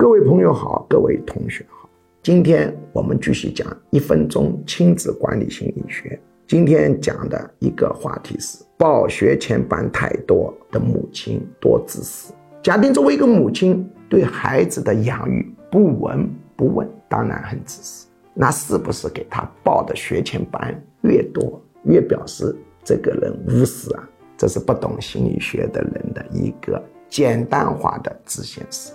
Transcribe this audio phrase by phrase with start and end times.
[0.00, 1.86] 各位朋友好，各位同学好，
[2.22, 6.18] 今天我们继续讲一分钟亲子管理心理学。
[6.48, 12.32] 今天讲的一个话题是报学前班太多的母亲多自私。
[12.62, 16.26] 假定作为一个母亲对孩子的养育不闻
[16.56, 18.08] 不问，当然很自私。
[18.32, 24.08] 那是不是给他报的学前班越多，越表示这个人无私啊？
[24.38, 28.92] 这是不懂心理学的人的一个简单化的自现实。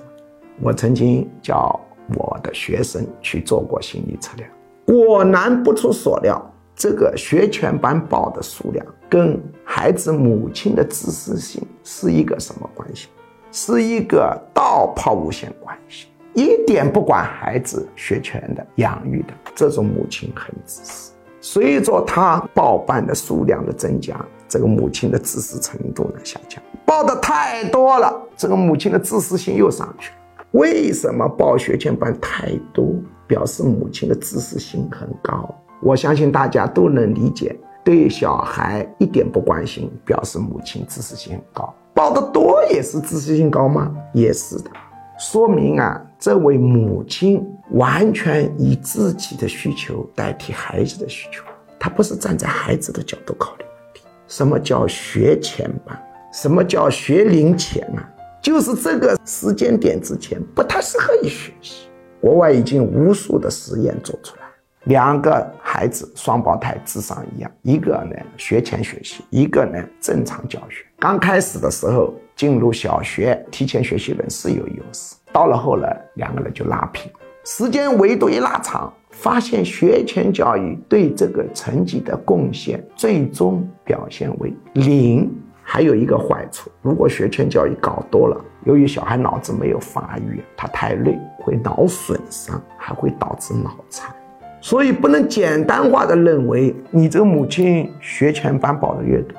[0.62, 1.80] 我曾经叫
[2.18, 4.50] 我的学生去做过心理测量，
[4.86, 6.42] 果然不出所料，
[6.76, 13.10] 这个学前班报的数量跟孩子母亲的自私性是一个什么关系？
[13.52, 21.14] 是一个倒抛物线关系，一点不管孩子学前的养育的这种母亲很自私。
[21.40, 30.18] 随着他报班的数量的增加，这个母亲的自私程度呢下降，报的太多了，这个母亲的自私性又上去了。
[30.56, 32.96] 为什么报学前班太多，
[33.28, 35.54] 表示母亲的自私性很高？
[35.82, 37.54] 我相信大家都能理解。
[37.84, 41.76] 对小孩一点不关心，表示母亲自私性很高。
[41.94, 43.94] 报的多也是自私性高吗？
[44.14, 44.72] 也是的，
[45.20, 51.44] 说明啊，这位母亲完全以自己的需求代替孩子的需求，
[51.78, 54.02] 她不是站在孩子的角度考虑问题。
[54.28, 56.02] 什么叫学前班？
[56.32, 58.10] 什么叫学龄前啊？
[58.46, 61.88] 就是这个时间点之前不太适合于学习。
[62.22, 64.44] 国外已经无数的实验做出来，
[64.84, 70.86] 两个孩子双胞胎智商一样，一个呢学前学习，一个呢正常教学。
[71.00, 77.12] 刚开始的时候进入小学提前学习人是有优势，到了后来两个人就拉平。
[77.46, 85.36] 时间维度一拉长，发现学前教育对这个成绩的贡献最终表现为零。
[85.68, 94.14] 还有一个坏处，如果学前教育搞多了，由于小孩脑子没有发育，他太累，会脑损伤，还会导致脑残。
[94.62, 99.36] 所以不能简单化的认为，你这个母亲学前班报的越多，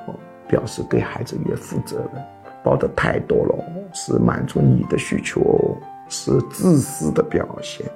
[0.49, 2.23] 表示对孩子越负责任。
[2.65, 5.77] 报的太多了，是满足你的需求，
[6.09, 7.87] 是自私的表现。